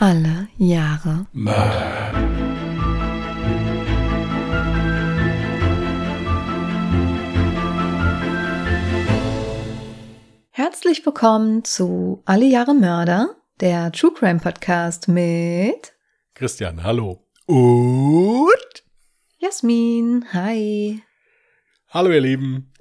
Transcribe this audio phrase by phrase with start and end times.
[0.00, 2.12] Alle Jahre Mörder.
[10.50, 15.94] Herzlich willkommen zu Alle Jahre Mörder, der True Crime Podcast mit
[16.34, 17.26] Christian, hallo.
[17.46, 18.84] Und
[19.38, 20.26] Jasmin.
[20.32, 21.02] Hi.
[21.88, 22.72] hallo ihr Lieben.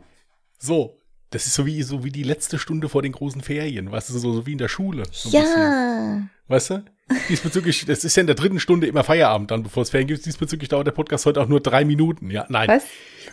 [0.59, 4.11] So, das ist so wie, so wie die letzte Stunde vor den großen Ferien, weißt
[4.11, 5.05] du, so, so wie in der Schule.
[5.11, 5.61] So ein bisschen.
[5.63, 6.29] Ja.
[6.47, 6.85] Weißt du?
[7.29, 10.25] Diesbezüglich, das ist ja in der dritten Stunde immer Feierabend dann, bevor es Ferien gibt.
[10.25, 12.29] Diesbezüglich dauert der Podcast heute auch nur drei Minuten.
[12.29, 12.67] Ja, nein.
[12.67, 12.83] Was?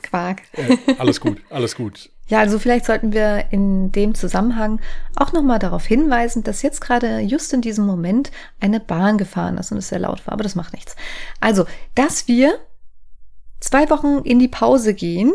[0.03, 0.43] Quark.
[0.53, 2.11] Äh, alles gut, alles gut.
[2.27, 4.81] Ja, also vielleicht sollten wir in dem Zusammenhang
[5.17, 9.73] auch nochmal darauf hinweisen, dass jetzt gerade just in diesem Moment eine Bahn gefahren ist
[9.73, 10.97] und es sehr laut war, aber das macht nichts.
[11.41, 12.59] Also, dass wir
[13.61, 15.33] zwei Wochen in die Pause gehen,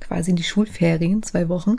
[0.00, 1.76] quasi in die Schulferien, zwei Wochen.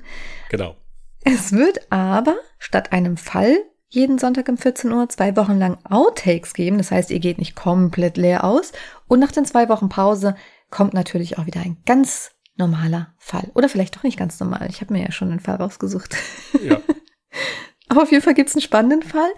[0.50, 0.76] Genau.
[1.24, 3.58] Es wird aber statt einem Fall
[3.94, 6.80] jeden Sonntag um 14 Uhr zwei Wochen lang Outtakes geben.
[6.80, 8.72] Das heißt, ihr geht nicht komplett leer aus.
[9.08, 10.36] Und nach den zwei Wochen Pause
[10.72, 13.52] kommt natürlich auch wieder ein ganz normaler Fall.
[13.54, 14.68] Oder vielleicht doch nicht ganz normal.
[14.70, 16.16] Ich habe mir ja schon einen Fall rausgesucht.
[16.64, 16.82] Ja.
[17.88, 19.30] Aber auf jeden Fall gibt's einen spannenden Fall.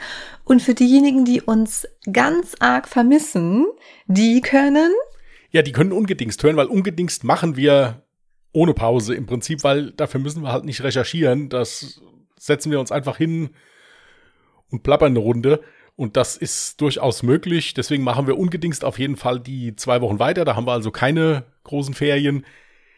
[0.45, 3.65] Und für diejenigen, die uns ganz arg vermissen,
[4.07, 4.93] die können
[5.51, 8.05] Ja, die können ungedingst hören, weil ungedingst machen wir
[8.53, 11.49] ohne Pause im Prinzip, weil dafür müssen wir halt nicht recherchieren.
[11.49, 12.01] Das
[12.39, 13.49] setzen wir uns einfach hin
[14.71, 15.61] und plappern eine Runde.
[15.95, 17.73] Und das ist durchaus möglich.
[17.73, 20.43] Deswegen machen wir ungedingst auf jeden Fall die zwei Wochen weiter.
[20.43, 22.45] Da haben wir also keine großen Ferien.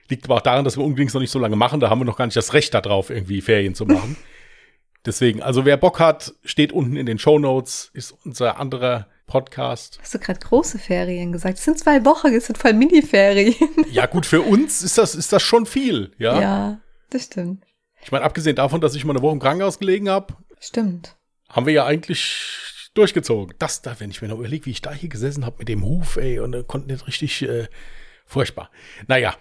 [0.10, 1.80] Liegt aber auch daran, dass wir ungedingst noch nicht so lange machen.
[1.80, 4.18] Da haben wir noch gar nicht das Recht darauf, irgendwie Ferien zu machen.
[5.06, 10.00] Deswegen, also wer Bock hat, steht unten in den Show Notes, ist unser anderer Podcast.
[10.02, 11.60] Hast du gerade große Ferien gesagt?
[11.60, 13.56] Es sind zwei Wochen, es sind voll Mini-Ferien.
[13.92, 16.42] Ja, gut, für uns ist das, ist das schon viel, ja.
[16.42, 16.80] Ja,
[17.10, 17.64] das stimmt.
[18.02, 21.17] Ich meine, abgesehen davon, dass ich mal eine Woche im Krankenhaus gelegen habe, Stimmt.
[21.50, 23.56] Haben wir ja eigentlich durchgezogen.
[23.60, 25.86] Das da, wenn ich mir noch überlege, wie ich da hier gesessen habe mit dem
[25.86, 27.68] Huf, ey, und äh, konnte nicht richtig äh,
[28.26, 28.70] furchtbar.
[29.08, 29.36] Naja.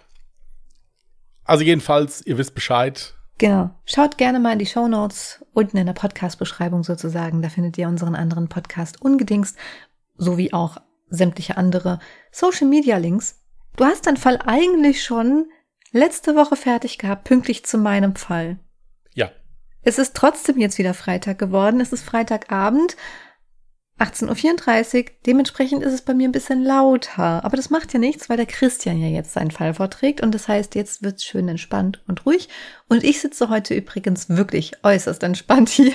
[1.43, 3.13] Also jedenfalls, ihr wisst Bescheid.
[3.37, 3.69] Genau.
[3.85, 7.41] Schaut gerne mal in die Show Notes unten in der Podcast-Beschreibung sozusagen.
[7.41, 9.57] Da findet ihr unseren anderen Podcast ungedingst,
[10.17, 10.77] sowie auch
[11.09, 11.99] sämtliche andere
[12.31, 13.41] Social-Media-Links.
[13.75, 15.45] Du hast deinen Fall eigentlich schon
[15.91, 18.59] letzte Woche fertig gehabt, pünktlich zu meinem Fall.
[19.87, 21.79] Es ist trotzdem jetzt wieder Freitag geworden.
[21.79, 22.97] Es ist Freitagabend,
[23.99, 25.11] 18.34 Uhr.
[25.25, 27.45] Dementsprechend ist es bei mir ein bisschen lauter.
[27.45, 30.19] Aber das macht ja nichts, weil der Christian ja jetzt seinen Fall vorträgt.
[30.19, 32.49] Und das heißt, jetzt wird's schön entspannt und ruhig.
[32.89, 35.93] Und ich sitze heute übrigens wirklich äußerst entspannt hier.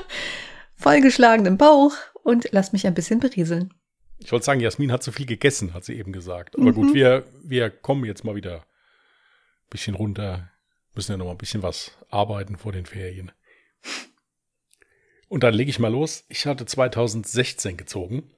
[0.76, 3.72] Vollgeschlagen im Bauch und lass mich ein bisschen berieseln.
[4.18, 6.58] ich wollte sagen, Jasmin hat zu viel gegessen, hat sie eben gesagt.
[6.58, 10.50] Aber gut, wir, wir kommen jetzt mal wieder ein bisschen runter.
[10.94, 13.32] Müssen ja noch mal ein bisschen was arbeiten vor den Ferien.
[15.28, 16.24] Und dann lege ich mal los.
[16.28, 18.30] Ich hatte 2016 gezogen.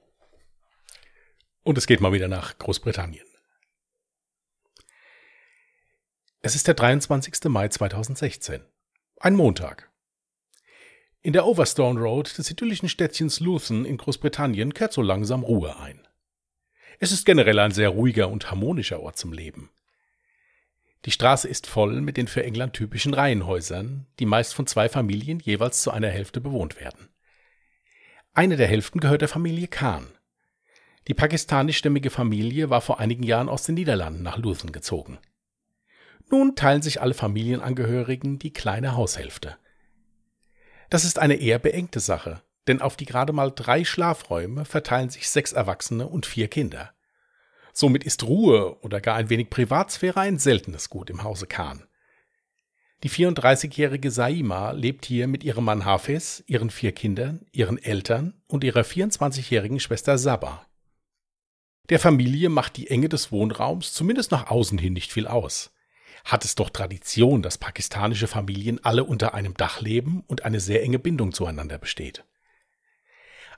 [1.63, 3.25] Und es geht mal wieder nach Großbritannien.
[6.41, 7.45] Es ist der 23.
[7.49, 8.63] Mai 2016.
[9.19, 9.91] Ein Montag.
[11.21, 16.07] In der Overstone Road des idyllischen Städtchens Luton in Großbritannien kehrt so langsam Ruhe ein.
[16.99, 19.69] Es ist generell ein sehr ruhiger und harmonischer Ort zum Leben.
[21.05, 25.39] Die Straße ist voll mit den für England typischen Reihenhäusern, die meist von zwei Familien
[25.39, 27.09] jeweils zu einer Hälfte bewohnt werden.
[28.33, 30.07] Eine der Hälften gehört der Familie Khan.
[31.07, 35.19] Die pakistanischstämmige Familie war vor einigen Jahren aus den Niederlanden nach Luton gezogen.
[36.29, 39.55] Nun teilen sich alle Familienangehörigen die kleine Haushälfte.
[40.89, 45.29] Das ist eine eher beengte Sache, denn auf die gerade mal drei Schlafräume verteilen sich
[45.29, 46.93] sechs Erwachsene und vier Kinder.
[47.79, 51.83] Somit ist Ruhe oder gar ein wenig Privatsphäre ein seltenes Gut im Hause Khan.
[53.03, 58.63] Die 34-jährige Saima lebt hier mit ihrem Mann Hafez, ihren vier Kindern, ihren Eltern und
[58.63, 60.65] ihrer 24-jährigen Schwester Saba.
[61.89, 65.71] Der Familie macht die Enge des Wohnraums zumindest nach außen hin nicht viel aus.
[66.25, 70.81] Hat es doch Tradition, dass pakistanische Familien alle unter einem Dach leben und eine sehr
[70.81, 72.25] enge Bindung zueinander besteht.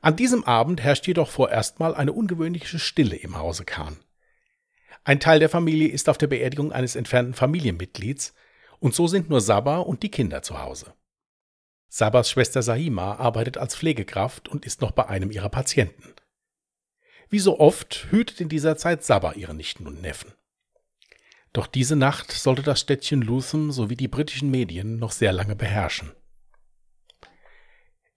[0.01, 3.95] An diesem Abend herrscht jedoch vorerst mal eine ungewöhnliche Stille im Hause Khan.
[5.09, 8.35] Ein Teil der Familie ist auf der Beerdigung eines entfernten Familienmitglieds
[8.77, 10.93] und so sind nur Saba und die Kinder zu Hause.
[11.87, 16.13] Sabas Schwester Sahima arbeitet als Pflegekraft und ist noch bei einem ihrer Patienten.
[17.27, 20.31] Wie so oft hütet in dieser Zeit Saba ihre Nichten und Neffen.
[21.53, 26.11] Doch diese Nacht sollte das Städtchen Lutham sowie die britischen Medien noch sehr lange beherrschen.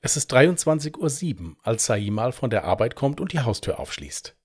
[0.02, 4.36] Es ist 23.07 Uhr, als Saimal von der Arbeit kommt und die Haustür aufschließt.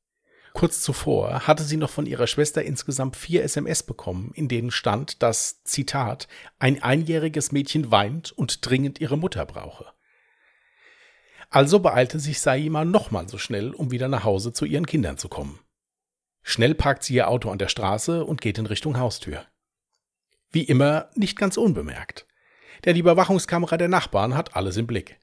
[0.57, 5.21] Kurz zuvor hatte sie noch von ihrer Schwester insgesamt vier SMS bekommen, in denen stand,
[5.21, 6.27] dass, Zitat,
[6.57, 9.86] ein einjähriges Mädchen weint und dringend ihre Mutter brauche.
[11.51, 15.30] Also beeilte sich Saima nochmal so schnell, um wieder nach Hause zu ihren Kindern zu
[15.30, 15.59] kommen.
[16.42, 19.45] Schnell parkt sie ihr Auto an der Straße und geht in Richtung Haustür.
[20.50, 22.25] Wie immer nicht ganz unbemerkt.
[22.83, 25.19] Denn die Überwachungskamera der Nachbarn hat alles im Blick.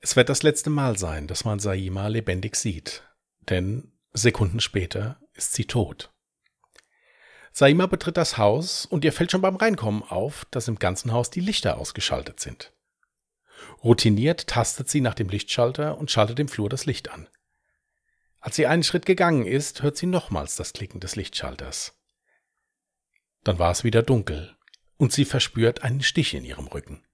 [0.00, 3.04] Es wird das letzte Mal sein, dass man Saima lebendig sieht,
[3.48, 6.10] denn Sekunden später ist sie tot.
[7.52, 11.30] Saima betritt das Haus und ihr fällt schon beim Reinkommen auf, dass im ganzen Haus
[11.30, 12.72] die Lichter ausgeschaltet sind.
[13.84, 17.28] Routiniert tastet sie nach dem Lichtschalter und schaltet im Flur das Licht an.
[18.40, 21.94] Als sie einen Schritt gegangen ist, hört sie nochmals das Klicken des Lichtschalters.
[23.44, 24.56] Dann war es wieder dunkel
[24.96, 27.06] und sie verspürt einen Stich in ihrem Rücken.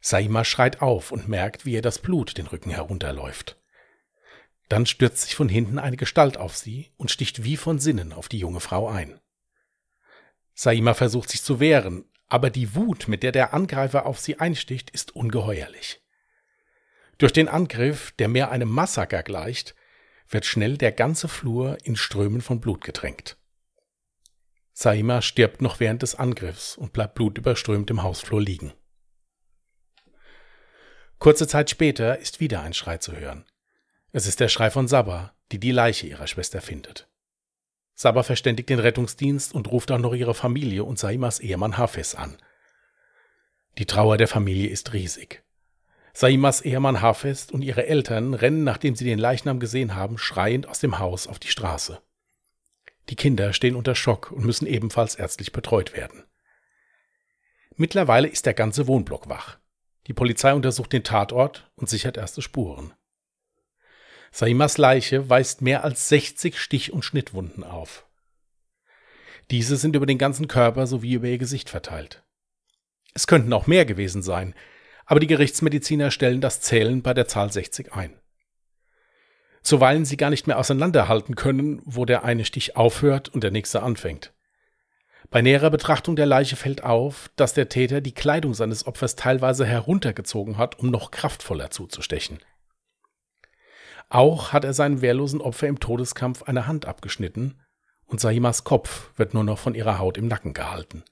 [0.00, 3.56] Saima schreit auf und merkt, wie ihr das Blut den Rücken herunterläuft.
[4.68, 8.28] Dann stürzt sich von hinten eine Gestalt auf sie und sticht wie von Sinnen auf
[8.28, 9.20] die junge Frau ein.
[10.54, 14.90] Saima versucht sich zu wehren, aber die Wut, mit der der Angreifer auf sie einsticht,
[14.90, 16.02] ist ungeheuerlich.
[17.16, 19.74] Durch den Angriff, der mehr einem Massaker gleicht,
[20.28, 23.38] wird schnell der ganze Flur in Strömen von Blut getränkt.
[24.72, 28.72] Saima stirbt noch während des Angriffs und bleibt blutüberströmt im Hausflur liegen.
[31.18, 33.44] Kurze Zeit später ist wieder ein Schrei zu hören.
[34.12, 37.08] Es ist der Schrei von Sabba, die die Leiche ihrer Schwester findet.
[37.94, 42.38] Sabba verständigt den Rettungsdienst und ruft auch noch ihre Familie und Saimas Ehemann Hafez an.
[43.76, 45.42] Die Trauer der Familie ist riesig.
[46.14, 50.80] Saimas Ehemann Hafez und ihre Eltern rennen, nachdem sie den Leichnam gesehen haben, schreiend aus
[50.80, 52.00] dem Haus auf die Straße.
[53.10, 56.24] Die Kinder stehen unter Schock und müssen ebenfalls ärztlich betreut werden.
[57.76, 59.58] Mittlerweile ist der ganze Wohnblock wach.
[60.06, 62.94] Die Polizei untersucht den Tatort und sichert erste Spuren.
[64.30, 68.06] Saimas Leiche weist mehr als 60 Stich- und Schnittwunden auf.
[69.50, 72.22] Diese sind über den ganzen Körper sowie über ihr Gesicht verteilt.
[73.14, 74.54] Es könnten auch mehr gewesen sein,
[75.06, 78.20] aber die Gerichtsmediziner stellen das Zählen bei der Zahl 60 ein
[79.68, 83.82] zuweilen sie gar nicht mehr auseinanderhalten können, wo der eine Stich aufhört und der nächste
[83.82, 84.32] anfängt.
[85.30, 89.66] Bei näherer Betrachtung der Leiche fällt auf, dass der Täter die Kleidung seines Opfers teilweise
[89.66, 92.38] heruntergezogen hat, um noch kraftvoller zuzustechen.
[94.08, 97.60] Auch hat er seinem wehrlosen Opfer im Todeskampf eine Hand abgeschnitten
[98.06, 101.04] und Saimas Kopf wird nur noch von ihrer Haut im Nacken gehalten.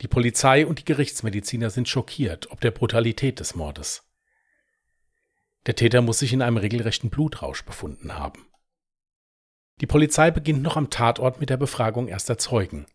[0.00, 4.04] Die Polizei und die Gerichtsmediziner sind schockiert ob der Brutalität des Mordes.
[5.66, 8.46] Der Täter muss sich in einem regelrechten Blutrausch befunden haben.
[9.80, 12.86] Die Polizei beginnt noch am Tatort mit der Befragung erster Zeugen.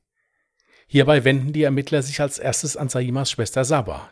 [0.88, 4.12] Hierbei wenden die Ermittler sich als erstes an Saimas Schwester Saba.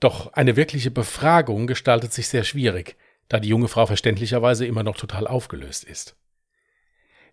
[0.00, 2.96] Doch eine wirkliche Befragung gestaltet sich sehr schwierig,
[3.28, 6.16] da die junge Frau verständlicherweise immer noch total aufgelöst ist.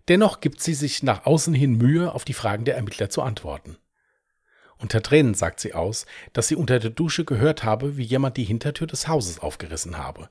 [0.08, 3.76] Dennoch gibt sie sich nach außen hin Mühe, auf die Fragen der Ermittler zu antworten.
[4.78, 8.44] Unter Tränen sagt sie aus, dass sie unter der Dusche gehört habe, wie jemand die
[8.44, 10.28] Hintertür des Hauses aufgerissen habe.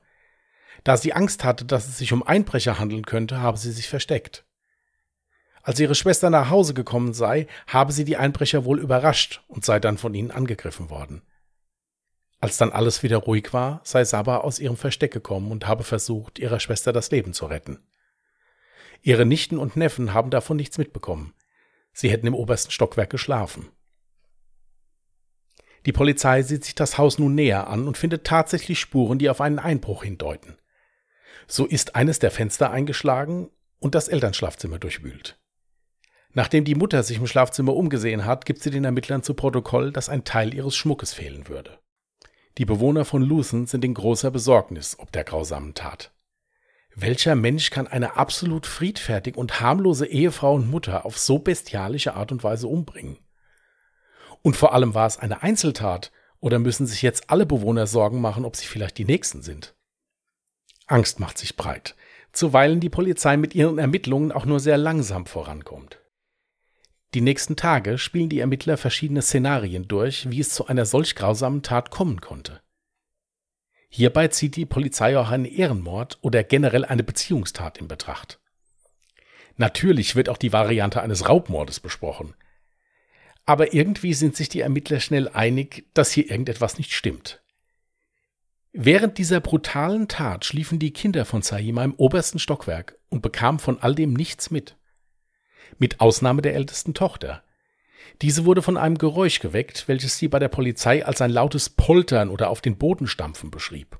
[0.84, 4.44] Da sie Angst hatte, dass es sich um Einbrecher handeln könnte, habe sie sich versteckt.
[5.62, 9.78] Als ihre Schwester nach Hause gekommen sei, habe sie die Einbrecher wohl überrascht und sei
[9.78, 11.22] dann von ihnen angegriffen worden.
[12.42, 16.40] Als dann alles wieder ruhig war, sei Saba aus ihrem Versteck gekommen und habe versucht,
[16.40, 17.78] ihrer Schwester das Leben zu retten.
[19.00, 21.34] Ihre Nichten und Neffen haben davon nichts mitbekommen.
[21.92, 23.68] Sie hätten im obersten Stockwerk geschlafen.
[25.86, 29.40] Die Polizei sieht sich das Haus nun näher an und findet tatsächlich Spuren, die auf
[29.40, 30.58] einen Einbruch hindeuten.
[31.46, 35.38] So ist eines der Fenster eingeschlagen und das Elternschlafzimmer durchwühlt.
[36.32, 40.08] Nachdem die Mutter sich im Schlafzimmer umgesehen hat, gibt sie den Ermittlern zu Protokoll, dass
[40.08, 41.78] ein Teil ihres Schmuckes fehlen würde.
[42.58, 46.12] Die Bewohner von Lucen sind in großer Besorgnis ob der grausamen Tat.
[46.94, 52.32] Welcher Mensch kann eine absolut friedfertig und harmlose Ehefrau und Mutter auf so bestialische Art
[52.32, 53.16] und Weise umbringen?
[54.42, 58.44] Und vor allem war es eine Einzeltat oder müssen sich jetzt alle Bewohner Sorgen machen,
[58.44, 59.74] ob sie vielleicht die Nächsten sind?
[60.86, 61.94] Angst macht sich breit,
[62.32, 66.01] zuweilen die Polizei mit ihren Ermittlungen auch nur sehr langsam vorankommt.
[67.14, 71.62] Die nächsten Tage spielen die Ermittler verschiedene Szenarien durch, wie es zu einer solch grausamen
[71.62, 72.62] Tat kommen konnte.
[73.88, 78.40] Hierbei zieht die Polizei auch einen Ehrenmord oder generell eine Beziehungstat in Betracht.
[79.56, 82.34] Natürlich wird auch die Variante eines Raubmordes besprochen,
[83.44, 87.42] aber irgendwie sind sich die Ermittler schnell einig, dass hier irgendetwas nicht stimmt.
[88.72, 93.78] Während dieser brutalen Tat schliefen die Kinder von Saima im obersten Stockwerk und bekamen von
[93.82, 94.76] all dem nichts mit.
[95.78, 97.42] Mit Ausnahme der ältesten Tochter.
[98.20, 102.28] Diese wurde von einem Geräusch geweckt, welches sie bei der Polizei als ein lautes Poltern
[102.30, 103.98] oder auf den Boden stampfen beschrieb.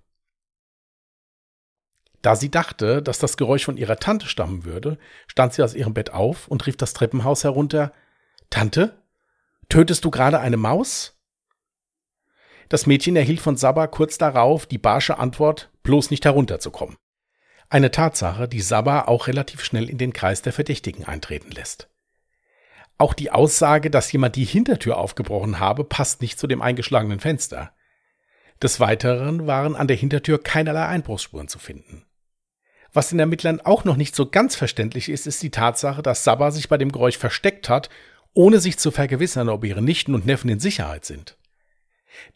[2.21, 5.95] Da sie dachte, dass das Geräusch von ihrer Tante stammen würde, stand sie aus ihrem
[5.95, 7.93] Bett auf und rief das Treppenhaus herunter
[8.49, 9.02] Tante,
[9.69, 11.19] Tötest du gerade eine Maus?
[12.69, 16.97] Das Mädchen erhielt von Sabah kurz darauf die barsche Antwort, bloß nicht herunterzukommen.
[17.73, 21.88] Eine Tatsache, die Sabah auch relativ schnell in den Kreis der Verdächtigen eintreten lässt.
[22.99, 27.73] Auch die Aussage, dass jemand die Hintertür aufgebrochen habe, passt nicht zu dem eingeschlagenen Fenster.
[28.61, 32.05] Des Weiteren waren an der Hintertür keinerlei Einbruchsspuren zu finden.
[32.93, 36.50] Was den Ermittlern auch noch nicht so ganz verständlich ist, ist die Tatsache, dass Sabah
[36.50, 37.88] sich bei dem Geräusch versteckt hat,
[38.35, 41.38] ohne sich zu vergewissern, ob ihre Nichten und Neffen in Sicherheit sind.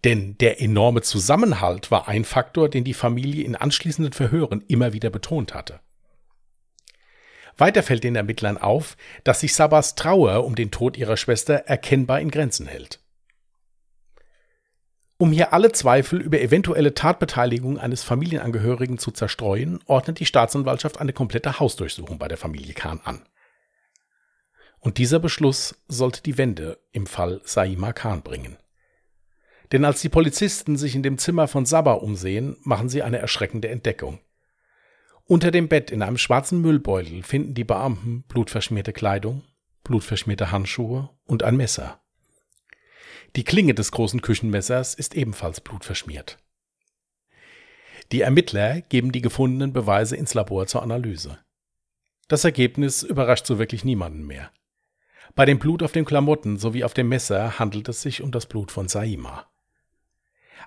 [0.05, 5.11] Denn der enorme Zusammenhalt war ein Faktor, den die Familie in anschließenden Verhören immer wieder
[5.11, 5.81] betont hatte.
[7.57, 12.21] Weiter fällt den Ermittlern auf, dass sich Sabas Trauer um den Tod ihrer Schwester erkennbar
[12.21, 13.01] in Grenzen hält.
[15.19, 21.15] Um hier alle Zweifel über eventuelle Tatbeteiligung eines Familienangehörigen zu zerstreuen, ordnet die Staatsanwaltschaft eine
[21.15, 23.27] komplette Hausdurchsuchung bei der Familie Kahn an.
[24.79, 28.59] Und dieser Beschluss sollte die Wende im Fall Saima Khan bringen.
[29.73, 33.69] Denn als die Polizisten sich in dem Zimmer von Sabah umsehen, machen sie eine erschreckende
[33.69, 34.21] Entdeckung.
[35.25, 39.43] Unter dem Bett in einem schwarzen Müllbeutel finden die Beamten blutverschmierte Kleidung,
[39.83, 42.01] blutverschmierte Handschuhe und ein Messer.
[43.35, 46.39] Die Klinge des großen Küchenmessers ist ebenfalls blutverschmiert.
[48.13, 51.39] Die Ermittler geben die gefundenen Beweise ins Labor zur Analyse.
[52.29, 54.53] Das Ergebnis überrascht so wirklich niemanden mehr.
[55.35, 58.47] Bei dem Blut auf den Klamotten sowie auf dem Messer handelt es sich um das
[58.47, 59.51] Blut von Saima.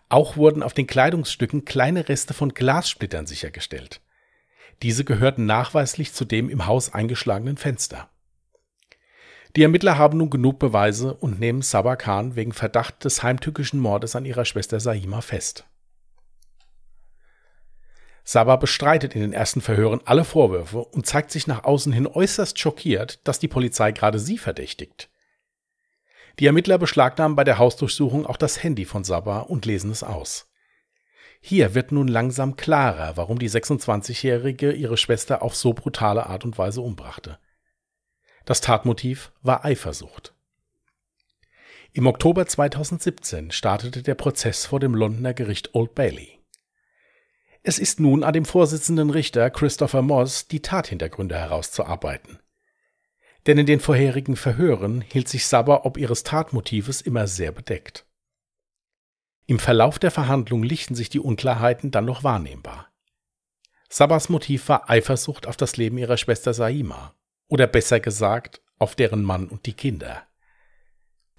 [0.10, 4.02] Auch wurden auf den Kleidungsstücken kleine Reste von Glassplittern sichergestellt.
[4.82, 8.10] Diese gehörten nachweislich zu dem im Haus eingeschlagenen Fenster.
[9.56, 14.16] Die Ermittler haben nun genug Beweise und nehmen Sabah Khan wegen Verdacht des heimtückischen Mordes
[14.16, 15.66] an ihrer Schwester Saima fest.
[18.24, 22.60] Sabah bestreitet in den ersten Verhören alle Vorwürfe und zeigt sich nach außen hin äußerst
[22.60, 25.09] schockiert, dass die Polizei gerade sie verdächtigt.
[26.40, 30.50] Die Ermittler beschlagnahmen bei der Hausdurchsuchung auch das Handy von Sabah und lesen es aus.
[31.42, 36.58] Hier wird nun langsam klarer, warum die 26-Jährige ihre Schwester auf so brutale Art und
[36.58, 37.40] Weise umbrachte.
[38.46, 40.34] Das Tatmotiv war Eifersucht.
[41.92, 46.40] Im Oktober 2017 startete der Prozess vor dem Londoner Gericht Old Bailey.
[47.64, 52.40] Es ist nun an dem Vorsitzenden Richter Christopher Moss, die Tathintergründe herauszuarbeiten.
[53.48, 58.06] Denn in den vorherigen Verhören hielt sich Sabber ob ihres Tatmotives immer sehr bedeckt.
[59.46, 62.88] Im Verlauf der Verhandlung lichten sich die Unklarheiten dann noch wahrnehmbar.
[63.90, 67.16] Sabbas Motiv war Eifersucht auf das Leben ihrer Schwester Saima,
[67.48, 70.24] oder besser gesagt, auf deren Mann und die Kinder.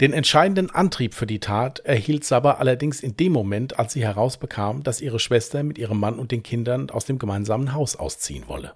[0.01, 4.83] Den entscheidenden Antrieb für die Tat erhielt Sabah allerdings in dem Moment, als sie herausbekam,
[4.83, 8.75] dass ihre Schwester mit ihrem Mann und den Kindern aus dem gemeinsamen Haus ausziehen wolle.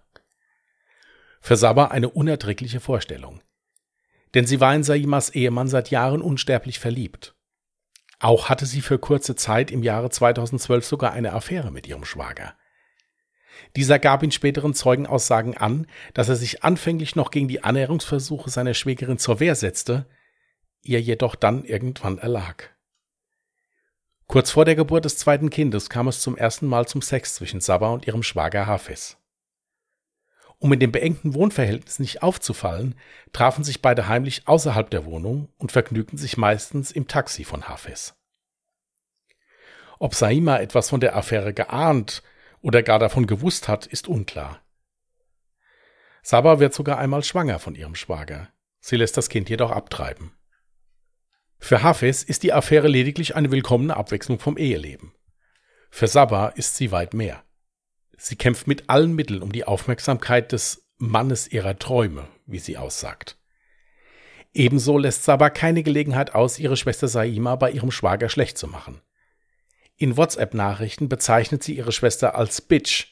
[1.46, 3.42] Für Sabah eine unerträgliche Vorstellung.
[4.32, 7.34] Denn sie war in Saimas Ehemann seit Jahren unsterblich verliebt.
[8.18, 12.54] Auch hatte sie für kurze Zeit im Jahre 2012 sogar eine Affäre mit ihrem Schwager.
[13.76, 18.72] Dieser gab in späteren Zeugenaussagen an, dass er sich anfänglich noch gegen die Annäherungsversuche seiner
[18.72, 20.06] Schwägerin zur Wehr setzte,
[20.80, 22.70] ihr jedoch dann irgendwann erlag.
[24.28, 27.60] Kurz vor der Geburt des zweiten Kindes kam es zum ersten Mal zum Sex zwischen
[27.60, 29.18] Sabah und ihrem Schwager Hafez.
[30.58, 32.94] Um in dem beengten Wohnverhältnis nicht aufzufallen,
[33.32, 38.14] trafen sich beide heimlich außerhalb der Wohnung und vergnügten sich meistens im Taxi von Hafez.
[39.98, 42.22] Ob Saima etwas von der Affäre geahnt
[42.60, 44.60] oder gar davon gewusst hat, ist unklar.
[46.22, 48.48] Sabah wird sogar einmal schwanger von ihrem Schwager.
[48.80, 50.32] Sie lässt das Kind jedoch abtreiben.
[51.58, 55.14] Für Hafez ist die Affäre lediglich eine willkommene Abwechslung vom Eheleben.
[55.90, 57.44] Für Sabah ist sie weit mehr.
[58.16, 63.36] Sie kämpft mit allen Mitteln um die Aufmerksamkeit des Mannes ihrer Träume, wie sie aussagt.
[64.52, 69.00] Ebenso lässt Sabah keine Gelegenheit aus, ihre Schwester Saima bei ihrem Schwager schlecht zu machen.
[69.96, 73.08] In WhatsApp-Nachrichten bezeichnet sie ihre Schwester als Bitch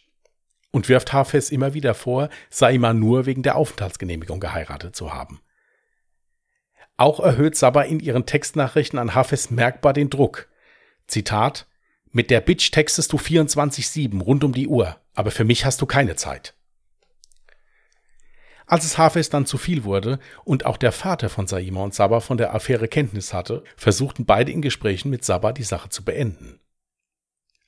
[0.71, 5.41] und wirft Hafez immer wieder vor, Saima nur wegen der Aufenthaltsgenehmigung geheiratet zu haben.
[6.97, 10.49] Auch erhöht Sabah in ihren Textnachrichten an Hafez merkbar den Druck.
[11.09, 11.67] Zitat
[12.13, 15.87] Mit der Bitch textest du 24-7 rund um die Uhr, aber für mich hast du
[15.87, 16.55] keine Zeit.
[18.67, 22.21] Als es Hafez dann zu viel wurde und auch der Vater von Saima und Sabah
[22.21, 26.61] von der Affäre Kenntnis hatte, versuchten beide in Gesprächen mit Sabah die Sache zu beenden.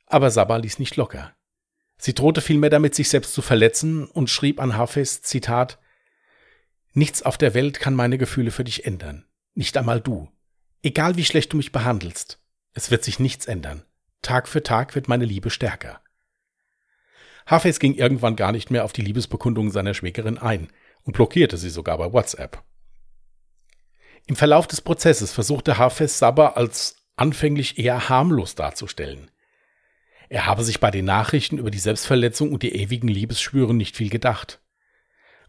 [0.07, 1.35] Aber Sabah ließ nicht locker.
[1.97, 5.79] Sie drohte vielmehr damit, sich selbst zu verletzen und schrieb an Hafez, Zitat,
[6.93, 9.25] Nichts auf der Welt kann meine Gefühle für dich ändern.
[9.55, 10.31] Nicht einmal du.
[10.83, 12.41] Egal wie schlecht du mich behandelst.
[12.73, 13.85] Es wird sich nichts ändern.
[14.25, 16.01] Tag für Tag wird meine Liebe stärker.
[17.47, 20.69] Hafez ging irgendwann gar nicht mehr auf die Liebesbekundungen seiner Schwägerin ein
[21.03, 22.63] und blockierte sie sogar bei WhatsApp.
[24.27, 29.31] Im Verlauf des Prozesses versuchte Hafez Sabah als anfänglich eher harmlos darzustellen.
[30.31, 34.09] Er habe sich bei den Nachrichten über die Selbstverletzung und die ewigen Liebesschwüre nicht viel
[34.09, 34.64] gedacht.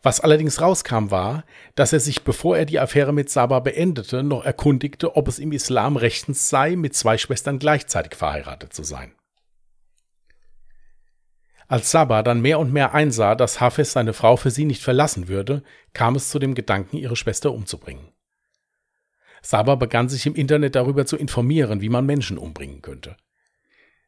[0.05, 4.45] Was allerdings rauskam, war, dass er sich, bevor er die Affäre mit Saba beendete, noch
[4.45, 9.15] erkundigte, ob es im Islam rechtens sei, mit zwei Schwestern gleichzeitig verheiratet zu sein.
[11.67, 15.27] Als Saba dann mehr und mehr einsah, dass Hafez seine Frau für sie nicht verlassen
[15.27, 18.11] würde, kam es zu dem Gedanken, ihre Schwester umzubringen.
[19.41, 23.17] Saba begann sich im Internet darüber zu informieren, wie man Menschen umbringen könnte.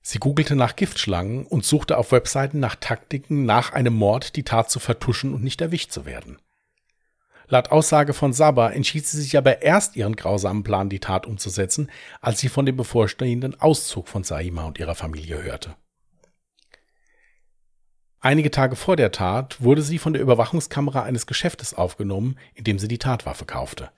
[0.02, 4.70] Sie googelte nach Giftschlangen und suchte auf Webseiten nach Taktiken, nach einem Mord die Tat
[4.72, 6.40] zu vertuschen und nicht erwischt zu werden.
[7.50, 11.90] Laut Aussage von Saba entschied sie sich aber erst ihren grausamen Plan, die Tat umzusetzen,
[12.20, 15.76] als sie von dem bevorstehenden Auszug von Saima und ihrer Familie hörte.
[18.20, 22.80] Einige Tage vor der Tat wurde sie von der Überwachungskamera eines Geschäftes aufgenommen, in dem
[22.80, 23.92] sie die Tatwaffe kaufte.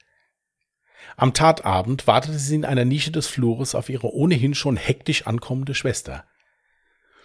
[1.20, 5.76] Am Tatabend wartete sie in einer Nische des Flures auf ihre ohnehin schon hektisch ankommende
[5.76, 6.24] Schwester.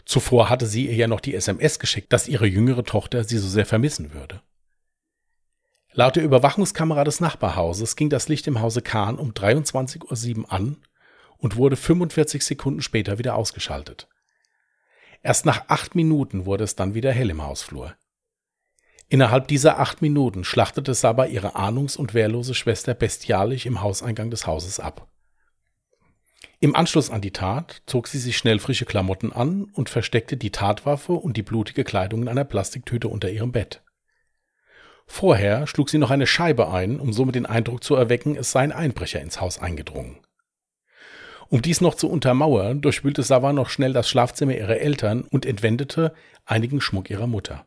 [0.05, 3.47] Zuvor hatte sie ihr ja noch die SMS geschickt, dass ihre jüngere Tochter sie so
[3.47, 4.43] sehr vermissen würde.
[5.93, 10.79] Laut der Überwachungskamera des Nachbarhauses ging das Licht im Hause Kahn um 23.07 Uhr an
[11.39, 14.09] und wurde 45 Sekunden später wieder ausgeschaltet.
[15.23, 17.95] Erst nach acht Minuten wurde es dann wieder hell im Hausflur.
[19.09, 24.47] Innerhalb dieser acht Minuten schlachtete Saba ihre ahnungs- und wehrlose Schwester bestialisch im Hauseingang des
[24.47, 25.09] Hauses ab.
[26.61, 30.51] Im Anschluss an die Tat zog sie sich schnell frische Klamotten an und versteckte die
[30.51, 33.83] Tatwaffe und die blutige Kleidung in einer Plastiktüte unter ihrem Bett.
[35.07, 38.61] Vorher schlug sie noch eine Scheibe ein, um somit den Eindruck zu erwecken, es sei
[38.61, 40.21] ein Einbrecher ins Haus eingedrungen.
[41.51, 46.15] Um dies noch zu untermauern, durchwühlte Sava noch schnell das Schlafzimmer ihrer Eltern und entwendete
[46.47, 47.67] einigen Schmuck ihrer Mutter.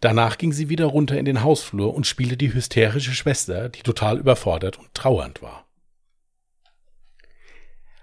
[0.00, 4.18] Danach ging sie wieder runter in den Hausflur und spielte die hysterische Schwester, die total
[4.18, 5.66] überfordert und trauernd war.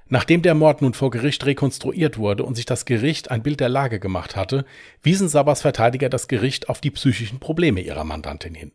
[0.07, 3.69] Nachdem der Mord nun vor Gericht rekonstruiert wurde und sich das Gericht ein Bild der
[3.69, 4.65] Lage gemacht hatte,
[5.01, 8.71] wiesen Sabas Verteidiger das Gericht auf die psychischen Probleme ihrer Mandantin hin.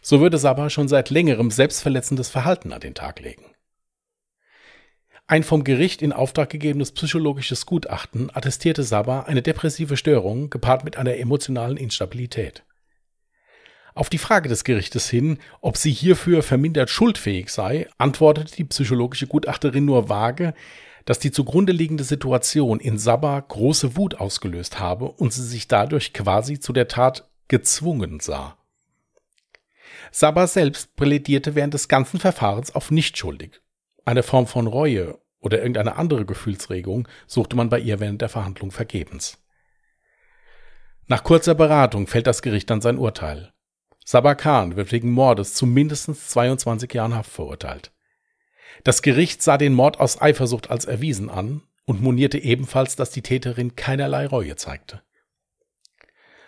[0.00, 3.55] So würde Sabah schon seit längerem selbstverletzendes Verhalten an den Tag legen.
[5.28, 10.98] Ein vom Gericht in Auftrag gegebenes psychologisches Gutachten attestierte Saba eine depressive Störung gepaart mit
[10.98, 12.62] einer emotionalen Instabilität.
[13.96, 19.26] Auf die Frage des Gerichtes hin, ob sie hierfür vermindert schuldfähig sei, antwortete die psychologische
[19.26, 20.54] Gutachterin nur vage,
[21.06, 26.12] dass die zugrunde liegende Situation in Saba große Wut ausgelöst habe und sie sich dadurch
[26.12, 28.56] quasi zu der Tat gezwungen sah.
[30.12, 33.60] Saba selbst plädierte während des ganzen Verfahrens auf nicht schuldig
[34.06, 38.70] eine Form von Reue oder irgendeine andere Gefühlsregung suchte man bei ihr während der Verhandlung
[38.70, 39.38] vergebens.
[41.06, 43.52] Nach kurzer Beratung fällt das Gericht dann sein Urteil.
[44.04, 47.92] Sabah Khan wird wegen Mordes zu mindestens 22 Jahren Haft verurteilt.
[48.84, 53.22] Das Gericht sah den Mord aus Eifersucht als erwiesen an und monierte ebenfalls, dass die
[53.22, 55.02] Täterin keinerlei Reue zeigte.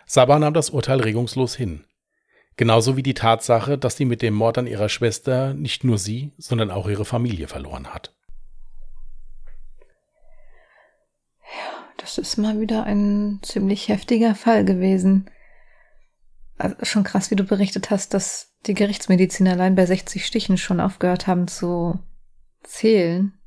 [0.06, 1.84] Sabah nahm das Urteil regungslos hin.
[2.58, 6.32] Genauso wie die Tatsache, dass sie mit dem Mord an ihrer Schwester nicht nur sie,
[6.38, 8.16] sondern auch ihre Familie verloren hat.
[11.40, 15.30] Ja, das ist mal wieder ein ziemlich heftiger Fall gewesen.
[16.56, 20.80] Also schon krass, wie du berichtet hast, dass die Gerichtsmediziner allein bei 60 Stichen schon
[20.80, 22.00] aufgehört haben zu
[22.64, 23.38] zählen.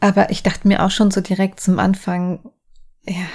[0.00, 2.50] Aber ich dachte mir auch schon so direkt zum Anfang,
[3.04, 3.28] ja,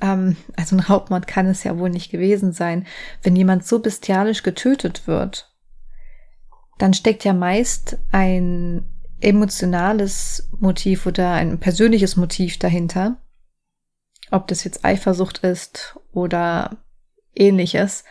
[0.00, 2.86] ähm, also ein Raubmord kann es ja wohl nicht gewesen sein.
[3.22, 5.52] Wenn jemand so bestialisch getötet wird,
[6.78, 8.84] dann steckt ja meist ein
[9.20, 13.16] emotionales Motiv oder ein persönliches Motiv dahinter.
[14.30, 16.76] Ob das jetzt Eifersucht ist oder
[17.34, 18.04] ähnliches.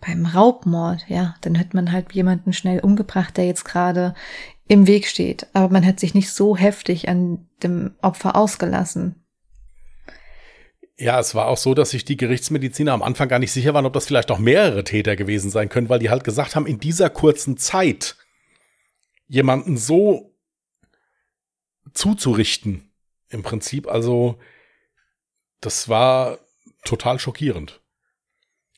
[0.00, 4.14] Beim Raubmord, ja, dann hat man halt jemanden schnell umgebracht, der jetzt gerade
[4.68, 5.46] im Weg steht.
[5.54, 9.23] Aber man hat sich nicht so heftig an dem Opfer ausgelassen.
[10.96, 13.86] Ja, es war auch so, dass sich die Gerichtsmediziner am Anfang gar nicht sicher waren,
[13.86, 16.78] ob das vielleicht auch mehrere Täter gewesen sein können, weil die halt gesagt haben, in
[16.78, 18.16] dieser kurzen Zeit
[19.26, 20.36] jemanden so
[21.92, 22.92] zuzurichten,
[23.28, 24.38] im Prinzip, also
[25.60, 26.38] das war
[26.84, 27.80] total schockierend.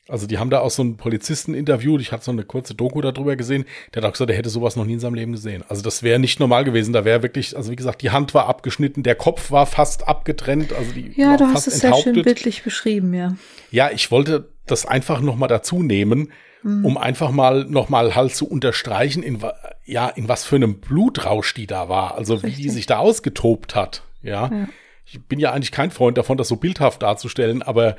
[0.09, 2.01] Also die haben da auch so einen Polizisten interviewt.
[2.01, 3.65] Ich hatte so eine kurze Doku darüber gesehen.
[3.93, 5.63] Der hat auch gesagt, er hätte sowas noch nie in seinem Leben gesehen.
[5.67, 6.93] Also das wäre nicht normal gewesen.
[6.93, 10.73] Da wäre wirklich, also wie gesagt, die Hand war abgeschnitten, der Kopf war fast abgetrennt.
[10.73, 13.35] Also die ja, du hast es sehr schön bildlich beschrieben, ja.
[13.71, 16.31] Ja, ich wollte das einfach noch mal dazu nehmen,
[16.63, 16.85] mhm.
[16.85, 19.39] um einfach mal noch mal halt zu unterstreichen, in,
[19.85, 22.15] ja, in was für einem Blutrausch die da war.
[22.15, 22.57] Also Richtig.
[22.57, 24.03] wie die sich da ausgetobt hat.
[24.21, 24.49] ja.
[24.51, 24.67] ja.
[25.09, 27.95] Ich bin ja eigentlich kein Freund davon, das so bildhaft darzustellen, aber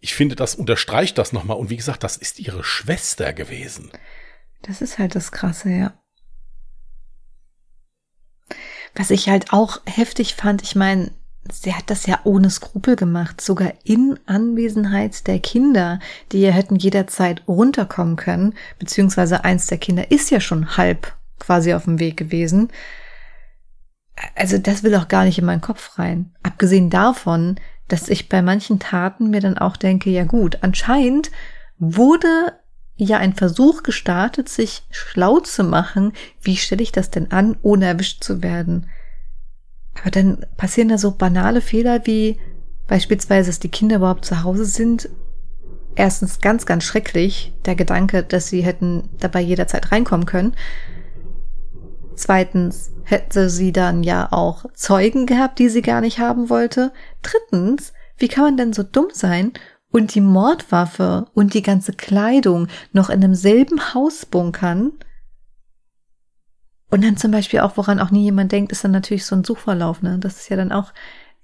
[0.00, 1.56] ich finde, das unterstreicht das nochmal.
[1.56, 3.90] Und wie gesagt, das ist ihre Schwester gewesen.
[4.62, 5.92] Das ist halt das Krasse, ja.
[8.94, 11.12] Was ich halt auch heftig fand, ich meine,
[11.52, 16.00] sie hat das ja ohne Skrupel gemacht, sogar in Anwesenheit der Kinder,
[16.32, 21.74] die ja hätten jederzeit runterkommen können, beziehungsweise eins der Kinder ist ja schon halb quasi
[21.74, 22.70] auf dem Weg gewesen.
[24.34, 26.34] Also das will auch gar nicht in meinen Kopf rein.
[26.42, 31.30] Abgesehen davon, dass ich bei manchen Taten mir dann auch denke, ja gut, anscheinend
[31.78, 32.52] wurde
[32.96, 37.86] ja ein Versuch gestartet, sich schlau zu machen, wie stelle ich das denn an, ohne
[37.86, 38.88] erwischt zu werden.
[40.00, 42.38] Aber dann passieren da so banale Fehler wie
[42.86, 45.08] beispielsweise, dass die Kinder überhaupt zu Hause sind.
[45.94, 50.54] Erstens ganz, ganz schrecklich, der Gedanke, dass sie hätten dabei jederzeit reinkommen können.
[52.18, 56.92] Zweitens hätte sie dann ja auch Zeugen gehabt, die sie gar nicht haben wollte.
[57.22, 59.52] Drittens, wie kann man denn so dumm sein
[59.90, 64.94] und die Mordwaffe und die ganze Kleidung noch in demselben Haus bunkern?
[66.90, 69.44] Und dann zum Beispiel auch, woran auch nie jemand denkt, ist dann natürlich so ein
[69.44, 70.02] Suchverlauf.
[70.02, 70.18] Ne?
[70.18, 70.92] Das ist ja dann auch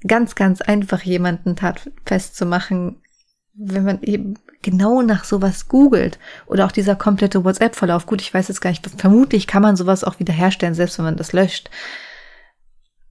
[0.04, 3.00] ganz, ganz einfach, jemanden tatfest zu machen,
[3.52, 4.34] wenn man eben
[4.64, 6.18] genau nach sowas googelt.
[6.46, 8.06] Oder auch dieser komplette WhatsApp-Verlauf.
[8.06, 11.16] Gut, ich weiß jetzt gar nicht, vermutlich kann man sowas auch wiederherstellen, selbst wenn man
[11.16, 11.70] das löscht.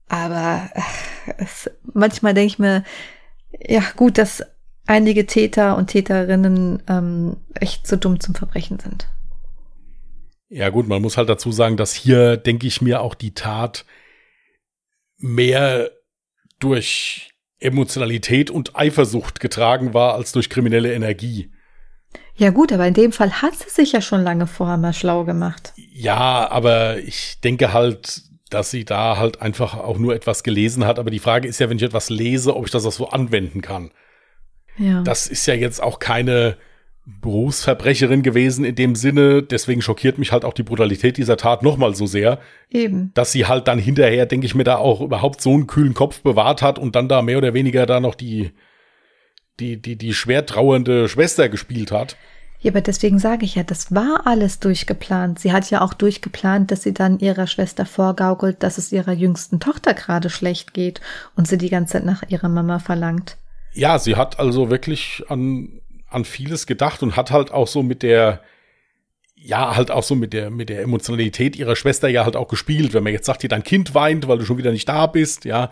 [0.08, 0.68] Aber
[1.38, 2.84] es, manchmal denke ich mir,
[3.58, 4.42] ja gut, dass
[4.86, 9.08] einige Täter und Täterinnen ähm, echt zu dumm zum Verbrechen sind.
[10.48, 13.86] Ja gut, man muss halt dazu sagen, dass hier, denke ich mir, auch die Tat
[15.16, 15.90] mehr
[16.58, 17.33] durch
[17.64, 21.50] Emotionalität und Eifersucht getragen war als durch kriminelle Energie.
[22.36, 25.24] Ja gut, aber in dem Fall hat sie sich ja schon lange vorher mal schlau
[25.24, 25.72] gemacht.
[25.76, 30.98] Ja, aber ich denke halt, dass sie da halt einfach auch nur etwas gelesen hat.
[30.98, 33.62] Aber die Frage ist ja, wenn ich etwas lese, ob ich das auch so anwenden
[33.62, 33.90] kann.
[34.78, 35.02] Ja.
[35.02, 36.56] Das ist ja jetzt auch keine
[37.06, 39.42] Berufsverbrecherin gewesen in dem Sinne.
[39.42, 42.40] Deswegen schockiert mich halt auch die Brutalität dieser Tat nochmal so sehr.
[42.70, 43.12] Eben.
[43.14, 46.20] Dass sie halt dann hinterher, denke ich mir, da auch überhaupt so einen kühlen Kopf
[46.20, 48.52] bewahrt hat und dann da mehr oder weniger da noch die,
[49.60, 52.16] die, die, die schwer trauernde Schwester gespielt hat.
[52.60, 55.38] Ja, aber deswegen sage ich ja, das war alles durchgeplant.
[55.38, 59.60] Sie hat ja auch durchgeplant, dass sie dann ihrer Schwester vorgaukelt, dass es ihrer jüngsten
[59.60, 61.02] Tochter gerade schlecht geht
[61.36, 63.36] und sie die ganze Zeit nach ihrer Mama verlangt.
[63.74, 65.80] Ja, sie hat also wirklich an
[66.14, 68.40] an vieles gedacht und hat halt auch so mit der,
[69.34, 72.94] ja, halt auch so mit der, mit der Emotionalität ihrer Schwester ja halt auch gespielt.
[72.94, 75.44] Wenn man jetzt sagt, die dein Kind weint, weil du schon wieder nicht da bist,
[75.44, 75.70] ja.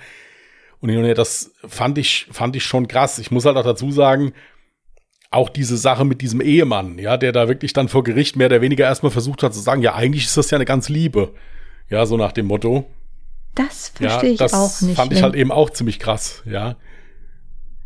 [0.81, 3.19] Und das fand ich, fand ich schon krass.
[3.19, 4.33] Ich muss halt auch dazu sagen,
[5.31, 8.61] auch diese Sache mit diesem Ehemann, ja, der da wirklich dann vor Gericht mehr oder
[8.61, 11.33] weniger erstmal versucht hat zu sagen, ja, eigentlich ist das ja eine ganz Liebe.
[11.89, 12.91] Ja, so nach dem Motto.
[13.55, 14.93] Das verstehe ja, ich auch nicht.
[14.93, 16.77] Das fand ich halt eben auch ziemlich krass, ja.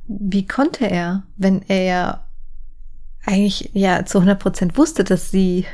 [0.09, 2.26] Wie konnte er, wenn er
[3.27, 5.67] eigentlich ja zu 100 Prozent wusste, dass sie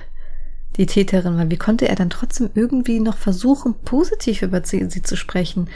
[0.77, 5.03] die Täterin war, wie konnte er dann trotzdem irgendwie noch versuchen, positiv über sie, sie,
[5.03, 5.69] zu sprechen?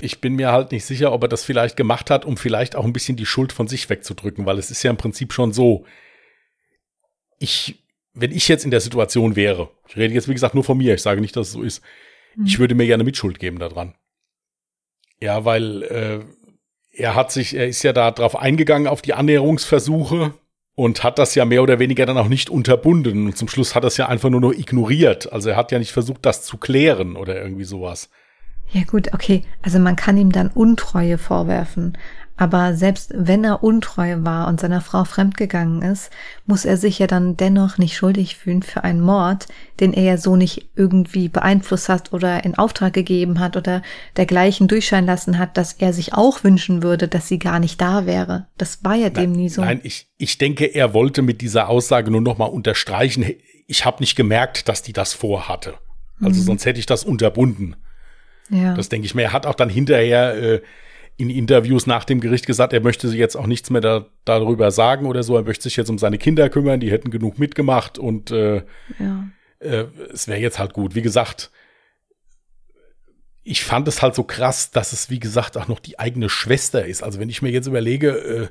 [0.00, 2.84] Ich bin mir halt nicht sicher, ob er das vielleicht gemacht hat, um vielleicht auch
[2.84, 5.84] ein bisschen die Schuld von sich wegzudrücken, weil es ist ja im Prinzip schon so.
[7.38, 10.78] Ich, wenn ich jetzt in der Situation wäre, ich rede jetzt wie gesagt nur von
[10.78, 11.82] mir, ich sage nicht, dass es so ist,
[12.36, 12.46] mhm.
[12.46, 13.94] ich würde mir gerne Mitschuld geben daran.
[15.20, 16.20] Ja, weil äh,
[16.92, 20.34] er hat sich, er ist ja da drauf eingegangen auf die Annäherungsversuche
[20.74, 23.26] und hat das ja mehr oder weniger dann auch nicht unterbunden.
[23.26, 25.32] Und zum Schluss hat es ja einfach nur noch ignoriert.
[25.32, 28.10] Also er hat ja nicht versucht, das zu klären oder irgendwie sowas.
[28.72, 29.42] Ja gut, okay.
[29.62, 31.96] Also man kann ihm dann Untreue vorwerfen.
[32.36, 36.10] Aber selbst wenn er untreu war und seiner Frau fremdgegangen ist,
[36.46, 39.46] muss er sich ja dann dennoch nicht schuldig fühlen für einen Mord,
[39.78, 43.82] den er ja so nicht irgendwie beeinflusst hat oder in Auftrag gegeben hat oder
[44.16, 48.04] dergleichen durchscheinen lassen hat, dass er sich auch wünschen würde, dass sie gar nicht da
[48.04, 48.48] wäre.
[48.58, 49.62] Das war ja dem nie so.
[49.62, 53.24] Nein, ich, ich denke, er wollte mit dieser Aussage nur nochmal unterstreichen,
[53.66, 55.74] ich habe nicht gemerkt, dass die das vorhatte.
[56.20, 56.46] Also mhm.
[56.46, 57.76] sonst hätte ich das unterbunden.
[58.50, 58.74] Ja.
[58.74, 59.22] Das denke ich mir.
[59.22, 60.62] Er hat auch dann hinterher äh,
[61.16, 64.70] in Interviews nach dem Gericht gesagt, er möchte sich jetzt auch nichts mehr da, darüber
[64.70, 65.36] sagen oder so.
[65.36, 68.62] Er möchte sich jetzt um seine Kinder kümmern, die hätten genug mitgemacht und äh,
[68.98, 69.28] ja.
[69.60, 70.94] äh, es wäre jetzt halt gut.
[70.94, 71.50] Wie gesagt,
[73.44, 76.84] ich fand es halt so krass, dass es, wie gesagt, auch noch die eigene Schwester
[76.84, 77.02] ist.
[77.02, 78.48] Also wenn ich mir jetzt überlege, äh,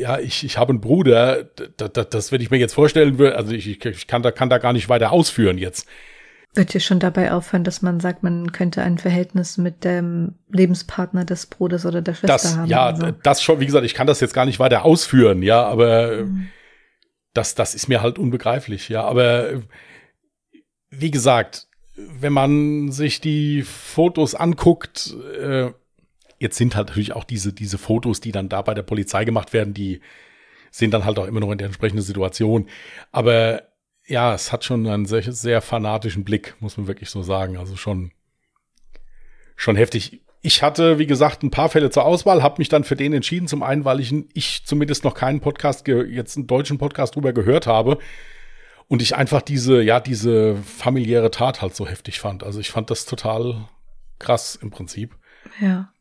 [0.00, 3.52] ja, ich, ich habe einen Bruder, das, das, wenn ich mir jetzt vorstellen würde, also
[3.52, 5.86] ich, ich kann, da, kann da gar nicht weiter ausführen jetzt.
[6.56, 11.24] Wird hier schon dabei aufhören, dass man sagt, man könnte ein Verhältnis mit dem Lebenspartner
[11.24, 12.68] des Bruders oder der Schwester das, haben?
[12.68, 13.10] Ja, also.
[13.22, 16.48] das schon, wie gesagt, ich kann das jetzt gar nicht weiter ausführen, ja, aber mhm.
[17.34, 19.62] das, das ist mir halt unbegreiflich, ja, aber
[20.90, 25.70] wie gesagt, wenn man sich die Fotos anguckt, äh,
[26.38, 29.52] jetzt sind halt natürlich auch diese, diese Fotos, die dann da bei der Polizei gemacht
[29.52, 30.00] werden, die
[30.70, 32.68] sind dann halt auch immer noch in der entsprechenden Situation,
[33.12, 33.62] aber
[34.06, 37.56] ja, es hat schon einen sehr, sehr fanatischen Blick, muss man wirklich so sagen.
[37.56, 38.12] Also schon,
[39.56, 40.20] schon heftig.
[40.42, 43.48] Ich hatte, wie gesagt, ein paar Fälle zur Auswahl, habe mich dann für den entschieden.
[43.48, 47.66] Zum einen, weil ich, ich zumindest noch keinen Podcast, jetzt einen deutschen Podcast drüber gehört
[47.66, 47.98] habe.
[48.88, 52.44] Und ich einfach diese, ja, diese familiäre Tat halt so heftig fand.
[52.44, 53.68] Also ich fand das total
[54.20, 55.16] krass im Prinzip.
[55.60, 55.92] Ja.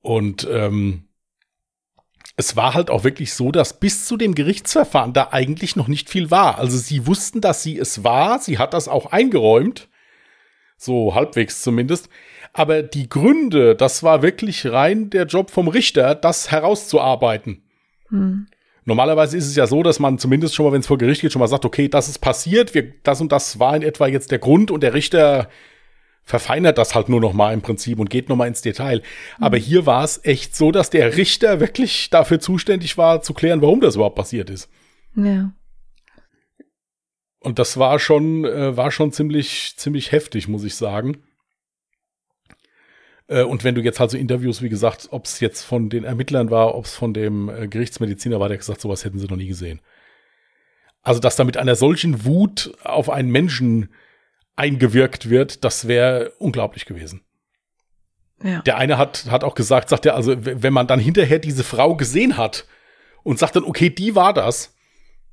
[0.00, 1.08] Und ähm,
[2.42, 6.10] es war halt auch wirklich so, dass bis zu dem Gerichtsverfahren da eigentlich noch nicht
[6.10, 6.58] viel war.
[6.58, 8.40] Also sie wussten, dass sie es war.
[8.40, 9.88] Sie hat das auch eingeräumt.
[10.76, 12.08] So halbwegs zumindest.
[12.52, 17.62] Aber die Gründe, das war wirklich rein der Job vom Richter, das herauszuarbeiten.
[18.08, 18.48] Hm.
[18.84, 21.32] Normalerweise ist es ja so, dass man zumindest schon mal, wenn es vor Gericht geht,
[21.32, 24.32] schon mal sagt, okay, das ist passiert, wir, das und das war in etwa jetzt
[24.32, 25.48] der Grund und der Richter
[26.24, 28.98] verfeinert das halt nur noch mal im Prinzip und geht noch mal ins Detail.
[28.98, 29.44] Mhm.
[29.44, 33.62] Aber hier war es echt so, dass der Richter wirklich dafür zuständig war, zu klären,
[33.62, 34.68] warum das überhaupt passiert ist.
[35.16, 35.52] Ja.
[37.40, 41.24] Und das war schon, äh, war schon ziemlich, ziemlich heftig, muss ich sagen.
[43.26, 46.04] Äh, und wenn du jetzt halt so Interviews, wie gesagt, ob es jetzt von den
[46.04, 49.36] Ermittlern war, ob es von dem äh, Gerichtsmediziner war, der gesagt, sowas hätten sie noch
[49.36, 49.80] nie gesehen.
[51.02, 53.88] Also, dass da mit einer solchen Wut auf einen Menschen
[54.56, 57.22] eingewirkt wird, das wäre unglaublich gewesen.
[58.42, 58.60] Ja.
[58.62, 61.94] Der eine hat, hat auch gesagt, sagt er, also wenn man dann hinterher diese Frau
[61.96, 62.66] gesehen hat
[63.22, 64.74] und sagt dann, okay, die war das,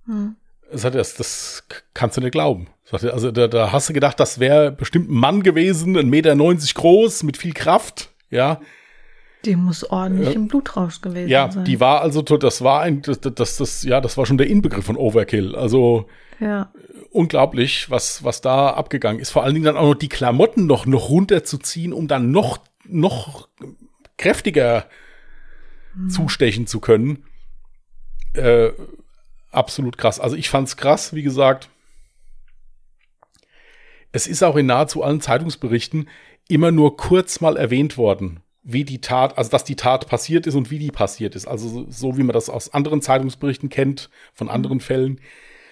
[0.06, 0.36] hm.
[0.72, 2.68] sagt er, das, das kannst du nicht glauben.
[2.86, 6.10] Sagt er, also da, da hast du gedacht, das wäre bestimmt ein Mann gewesen, ein
[6.10, 8.62] Meter neunzig groß, mit viel Kraft, ja.
[9.46, 10.36] Die muss ordentlich ja.
[10.36, 11.62] im Blutrausch gewesen ja, sein.
[11.62, 14.48] Ja, die war also, das war ein, das, das, das, ja, das war schon der
[14.48, 15.56] Inbegriff von Overkill.
[15.56, 16.08] Also,
[16.40, 16.70] ja
[17.12, 19.32] unglaublich, was, was da abgegangen ist.
[19.32, 23.48] Vor allen Dingen dann auch noch die Klamotten noch, noch runterzuziehen, um dann noch, noch
[24.18, 24.88] kräftiger
[25.96, 26.10] mhm.
[26.10, 27.24] zustechen zu können.
[28.34, 28.70] Äh,
[29.52, 30.20] absolut krass.
[30.20, 31.70] Also ich fand's krass, wie gesagt.
[34.12, 36.10] Es ist auch in nahezu allen Zeitungsberichten
[36.48, 40.56] immer nur kurz mal erwähnt worden, wie die Tat, also dass die Tat passiert ist
[40.56, 41.48] und wie die passiert ist.
[41.48, 44.54] Also so wie man das aus anderen Zeitungsberichten kennt, von mhm.
[44.54, 45.20] anderen Fällen,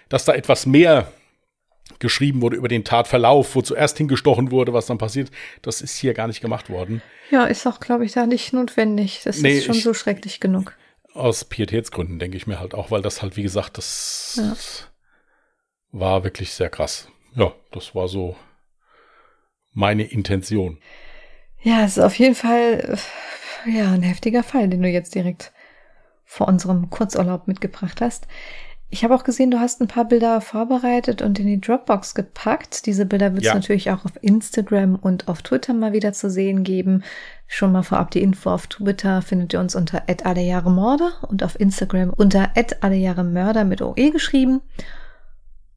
[0.10, 1.12] dass da etwas mehr
[2.00, 5.32] geschrieben wurde über den Tatverlauf, wo zuerst hingestochen wurde, was dann passiert,
[5.62, 7.02] das ist hier gar nicht gemacht worden.
[7.32, 9.22] Ja, ist auch, glaube ich, da nicht notwendig.
[9.24, 10.74] Das nee, ist schon ich, so schrecklich genug.
[11.14, 14.56] Aus Pietätsgründen denke ich mir halt auch, weil das halt, wie gesagt, das ja.
[16.00, 17.08] war wirklich sehr krass.
[17.36, 18.36] Ja, das war so
[19.74, 20.80] meine Intention.
[21.62, 22.98] Ja, es ist auf jeden Fall
[23.66, 25.52] ja ein heftiger Fall, den du jetzt direkt
[26.24, 28.28] vor unserem Kurzurlaub mitgebracht hast.
[28.90, 32.86] Ich habe auch gesehen, du hast ein paar Bilder vorbereitet und in die Dropbox gepackt.
[32.86, 33.54] Diese Bilder wird es ja.
[33.54, 37.04] natürlich auch auf Instagram und auf Twitter mal wieder zu sehen geben.
[37.48, 42.12] Schon mal vorab die Info auf Twitter findet ihr uns unter @allejahremorde und auf Instagram
[42.16, 44.62] unter @allejahremörder mit OE geschrieben.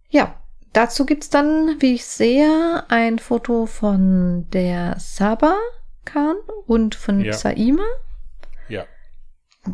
[0.09, 0.37] Ja,
[0.73, 5.57] dazu gibt's dann, wie ich sehe, ein Foto von der Saba
[6.05, 7.33] Khan und von ja.
[7.33, 7.85] Saima.
[8.69, 8.87] Ja.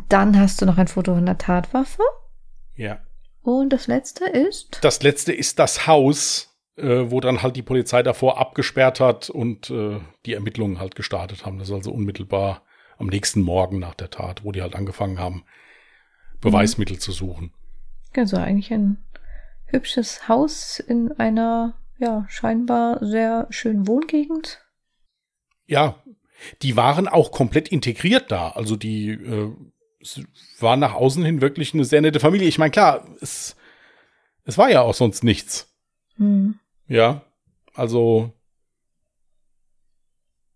[0.09, 2.03] Dann hast du noch ein Foto von der Tatwaffe.
[2.75, 2.99] Ja.
[3.41, 4.79] Und das letzte ist?
[4.81, 9.69] Das letzte ist das Haus, äh, wo dann halt die Polizei davor abgesperrt hat und
[9.69, 11.57] äh, die Ermittlungen halt gestartet haben.
[11.57, 12.63] Das ist also unmittelbar
[12.97, 15.45] am nächsten Morgen nach der Tat, wo die halt angefangen haben,
[16.41, 16.99] Beweismittel mhm.
[16.99, 17.53] zu suchen.
[18.15, 18.97] Also eigentlich ein
[19.67, 24.61] hübsches Haus in einer, ja, scheinbar sehr schönen Wohngegend.
[25.65, 26.01] Ja,
[26.61, 28.51] die waren auch komplett integriert da.
[28.51, 29.53] Also die äh,
[30.01, 30.21] es
[30.59, 32.47] war nach außen hin wirklich eine sehr nette Familie.
[32.47, 33.55] Ich meine, klar, es,
[34.45, 35.73] es war ja auch sonst nichts.
[36.15, 36.59] Hm.
[36.87, 37.23] Ja,
[37.73, 38.33] also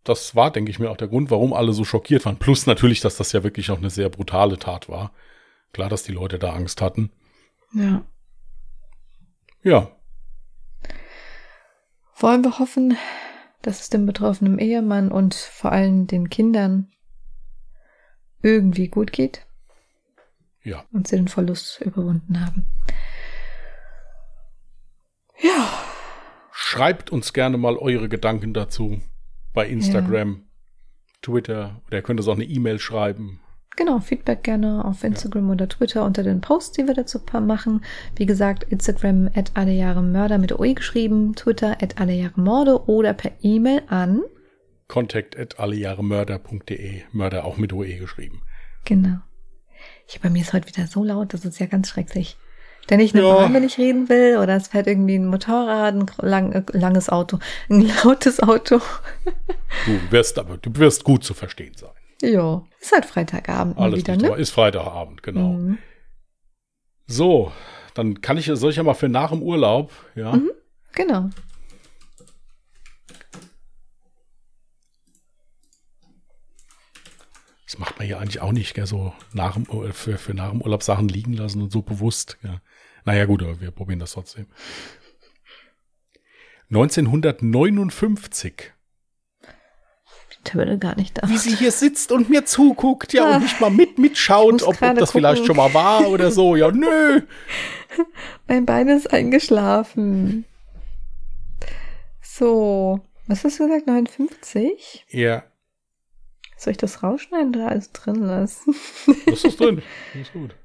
[0.04, 2.38] das war, denke ich mir, auch der Grund, warum alle so schockiert waren.
[2.38, 5.12] Plus natürlich, dass das ja wirklich auch eine sehr brutale Tat war.
[5.74, 7.12] Klar, dass die Leute da Angst hatten.
[7.74, 8.04] Ja.
[9.64, 9.92] Ja.
[12.16, 12.98] Wollen wir hoffen,
[13.62, 16.92] dass es dem betroffenen Ehemann und vor allem den Kindern
[18.42, 19.46] irgendwie gut geht.
[20.64, 20.84] Ja.
[20.92, 22.66] Und sie den Verlust überwunden haben.
[25.40, 25.68] Ja.
[26.52, 29.02] Schreibt uns gerne mal eure Gedanken dazu
[29.54, 30.42] bei Instagram, ja.
[31.22, 33.42] Twitter oder ihr könnt uns auch eine E-Mail schreiben.
[33.84, 35.54] Genau, Feedback gerne auf Instagram ja.
[35.54, 37.84] oder Twitter unter den Posts, die wir dazu machen.
[38.16, 42.88] Wie gesagt, Instagram at alle Jahre Mörder mit OE geschrieben, Twitter at alle Jahre Morde
[42.88, 44.22] oder per E-Mail an
[44.88, 47.02] contact at allejahremörder.de.
[47.12, 48.44] Mörder auch mit OE geschrieben.
[48.86, 49.18] Genau.
[50.08, 52.38] Ich, bei mir ist heute wieder so laut, das ist ja ganz schrecklich.
[52.92, 53.34] Denn ich eine ja.
[53.34, 57.10] Bahn, wenn ich reden will, oder es fährt irgendwie ein Motorrad, ein lang, äh, langes
[57.10, 58.80] Auto, ein lautes Auto.
[59.88, 61.90] du wirst aber, du wirst gut zu verstehen sein.
[62.22, 63.78] Ja, ist halt Freitagabend.
[63.78, 64.36] Alles wieder, ne?
[64.36, 65.54] ist Freitagabend, genau.
[65.54, 65.78] Mhm.
[67.08, 67.52] So,
[67.94, 70.34] dann kann ich, soll ich ja mal für nach dem Urlaub, ja?
[70.34, 70.52] Mhm,
[70.94, 71.30] genau.
[77.66, 78.86] Das macht man ja eigentlich auch nicht, gell?
[78.86, 82.38] so nach dem, für, für nach dem Urlaub Sachen liegen lassen und so bewusst.
[82.42, 82.60] Gell?
[83.06, 84.48] Naja gut, aber wir probieren das trotzdem.
[86.70, 88.74] 1959
[90.44, 91.30] Tabelle gar nicht da.
[91.30, 93.36] wie sie hier sitzt und mir zuguckt, ja, Ah.
[93.36, 95.56] und nicht mal mit, mitschaut, ob, ob das vielleicht gucken.
[95.56, 96.56] schon mal war oder so.
[96.56, 97.22] Ja, nö.
[98.48, 100.46] Mein Bein ist eingeschlafen.
[102.22, 103.88] So, was hast du gesagt?
[103.88, 105.06] 59?
[105.10, 105.44] Ja,
[106.58, 108.76] Soll ich das rausschneiden oder alles drin lassen?
[109.26, 109.82] das ist drin.
[110.14, 110.56] Das ist gut.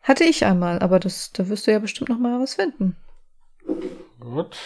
[0.00, 2.96] Hatte ich einmal, aber das, da wirst du ja bestimmt noch mal was finden.
[4.18, 4.56] Gut.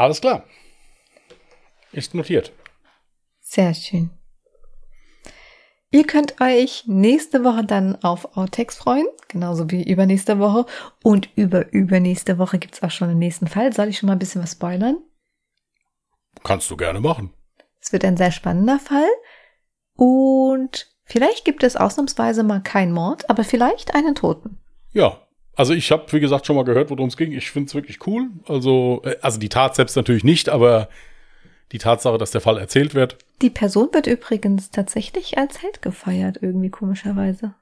[0.00, 0.44] Alles klar.
[1.92, 2.54] Ist notiert.
[3.40, 4.08] Sehr schön.
[5.90, 10.64] Ihr könnt euch nächste Woche dann auf Outtakes freuen, genauso wie übernächste Woche.
[11.02, 13.74] Und über übernächste Woche gibt's auch schon den nächsten Fall.
[13.74, 14.96] Soll ich schon mal ein bisschen was spoilern?
[16.44, 17.34] Kannst du gerne machen.
[17.78, 19.10] Es wird ein sehr spannender Fall.
[19.96, 24.62] Und vielleicht gibt es ausnahmsweise mal keinen Mord, aber vielleicht einen Toten.
[24.92, 25.26] Ja.
[25.60, 27.32] Also ich habe, wie gesagt, schon mal gehört, worum es ging.
[27.32, 28.30] Ich finde es wirklich cool.
[28.46, 30.88] Also, äh, also die Tat selbst natürlich nicht, aber
[31.72, 33.18] die Tatsache, dass der Fall erzählt wird.
[33.42, 37.52] Die Person wird übrigens tatsächlich als Held gefeiert, irgendwie komischerweise.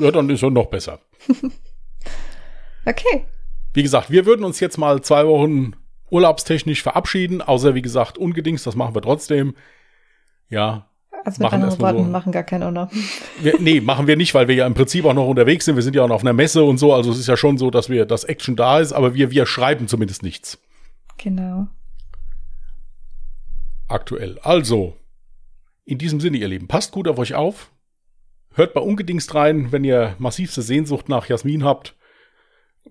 [0.00, 1.00] Ja, dann ist er noch besser.
[2.86, 3.26] Okay.
[3.74, 5.74] Wie gesagt, wir würden uns jetzt mal zwei Wochen
[6.08, 9.54] urlaubstechnisch verabschieden, außer wie gesagt, ungedings, das machen wir trotzdem.
[10.48, 10.87] Ja.
[11.24, 12.10] Also mit Machen anderen Worten, so.
[12.10, 12.90] machen gar keinen Urlaub.
[13.40, 15.76] Wir, nee, machen wir nicht, weil wir ja im Prinzip auch noch unterwegs sind.
[15.76, 16.92] Wir sind ja auch noch auf einer Messe und so.
[16.92, 19.46] Also es ist ja schon so, dass wir, dass Action da ist, aber wir, wir
[19.46, 20.58] schreiben zumindest nichts.
[21.18, 21.66] Genau.
[23.88, 24.38] Aktuell.
[24.42, 24.94] Also,
[25.84, 27.70] in diesem Sinne, ihr Lieben, passt gut auf euch auf.
[28.54, 31.94] Hört bei Ungedingst rein, wenn ihr massivste Sehnsucht nach Jasmin habt.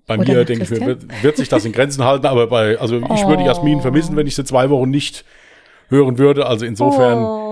[0.06, 2.80] Bei Oder mir, denke ich mir, wird, wird sich das in Grenzen halten, aber bei,
[2.80, 3.46] also ich würde Oh.
[3.46, 5.26] Jasmin vermissen, wenn ich sie zwei Wochen nicht
[5.90, 6.46] hören würde.
[6.46, 7.47] Also insofern, Oh,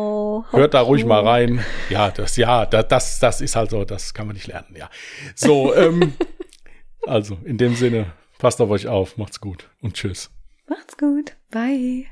[0.52, 1.64] hört da ruhig mal rein.
[1.90, 4.90] Ja, das, ja, da- das, das ist halt so, das kann man nicht lernen, ja.
[5.36, 6.14] So, ähm,
[7.06, 10.32] also in dem Sinne, passt auf euch auf, macht's gut und tschüss.
[10.68, 11.34] Macht's gut.
[11.52, 12.06] Bye.